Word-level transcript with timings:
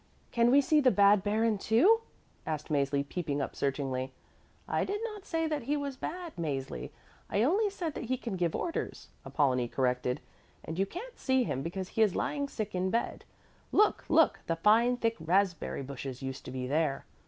"Can 0.31 0.49
we 0.49 0.61
see 0.61 0.81
the 0.81 0.89
bad 0.89 1.21
baron, 1.23 1.59
too?" 1.59 2.01
asked 2.47 2.69
Mäzli 2.69 3.07
peeping 3.07 3.39
up 3.39 3.55
searchingly. 3.55 4.11
"I 4.67 4.83
did 4.83 4.99
not 5.03 5.25
say 5.27 5.45
that 5.45 5.61
he 5.65 5.77
was 5.77 5.95
bad, 5.95 6.35
Mäzli, 6.37 6.89
I 7.29 7.43
only 7.43 7.69
said 7.69 7.93
that 7.93 8.05
he 8.05 8.17
can 8.17 8.35
give 8.35 8.55
orders," 8.55 9.09
Apollonie 9.27 9.67
corrected. 9.67 10.19
"And 10.65 10.79
you 10.79 10.87
can't 10.87 11.19
see 11.19 11.43
him 11.43 11.61
because 11.61 11.89
he 11.89 12.01
is 12.01 12.15
lying 12.15 12.49
sick 12.49 12.73
in 12.73 12.89
bed. 12.89 13.25
Look, 13.71 14.03
look! 14.09 14.39
the 14.47 14.55
fine, 14.55 14.97
thick 14.97 15.17
raspberry 15.19 15.83
bushes 15.83 16.23
used 16.23 16.45
to 16.45 16.51
be 16.51 16.65
there." 16.65 17.05